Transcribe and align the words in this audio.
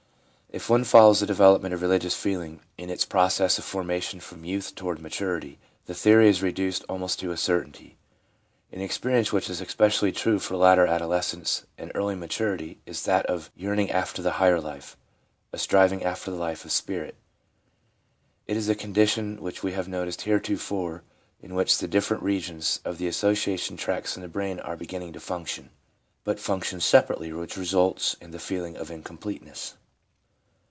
If 0.53 0.69
one 0.69 0.83
follows 0.83 1.21
the 1.21 1.25
development 1.25 1.73
of 1.73 1.81
religious 1.81 2.13
feeling 2.13 2.59
in 2.77 2.89
its 2.89 3.05
process 3.05 3.57
of 3.57 3.63
formation 3.63 4.19
from 4.19 4.43
youth 4.43 4.75
toward 4.75 4.99
maturity, 4.99 5.59
the 5.85 5.93
theory 5.93 6.27
is 6.27 6.41
reduced 6.43 6.83
almost 6.89 7.21
to 7.21 7.31
a 7.31 7.37
certainty. 7.37 7.95
An 8.69 8.81
experi 8.81 9.13
ence 9.19 9.31
which 9.31 9.49
is 9.49 9.61
especially 9.61 10.11
true 10.11 10.39
for 10.39 10.57
later 10.57 10.85
adolescence 10.85 11.65
and 11.77 11.89
earlier 11.95 12.17
maturity 12.17 12.79
is 12.85 13.03
that 13.03 13.25
of 13.27 13.49
yearning 13.55 13.91
after 13.91 14.21
the 14.21 14.31
higher 14.33 14.59
life, 14.59 14.97
a 15.53 15.57
striving 15.57 16.03
after 16.03 16.29
the 16.31 16.35
life 16.37 16.65
of 16.65 16.73
spirit. 16.73 17.15
It 18.45 18.57
is 18.57 18.67
the 18.67 18.75
condition 18.75 19.41
which 19.41 19.63
we 19.63 19.71
have 19.71 19.87
noticed 19.87 20.23
heretofore 20.23 21.03
in 21.41 21.55
which 21.55 21.77
the 21.77 21.87
different 21.87 22.23
regions 22.23 22.81
of 22.83 22.97
the 22.97 23.07
association 23.07 23.77
tracts 23.77 24.17
in 24.17 24.21
the 24.21 24.27
brain 24.27 24.59
are 24.59 24.75
begin 24.75 24.99
ning 24.99 25.13
to 25.13 25.21
function, 25.21 25.69
but 26.25 26.41
function 26.41 26.81
separately, 26.81 27.31
which 27.31 27.55
results 27.55 28.17
in 28.19 28.31
the 28.31 28.37
feeling 28.37 28.75
of 28.75 28.91
incompleteness. 28.91 29.75